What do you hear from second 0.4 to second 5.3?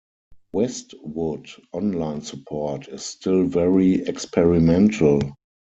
Westwood Online support is still very experimental.